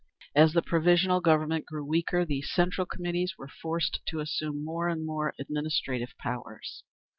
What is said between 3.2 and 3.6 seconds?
were